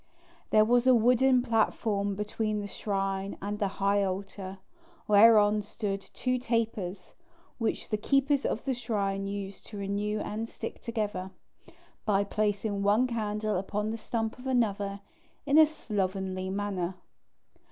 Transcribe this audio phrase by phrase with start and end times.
[0.49, 4.57] There was a wooden platform between the shrine and the high altar,
[5.07, 7.13] whereon stood two tapers,
[7.59, 11.29] which the keepers of the shrine used to renew and stick together,
[12.03, 15.01] by placing one candle upon the stump of another
[15.45, 16.95] in a slovenly manner.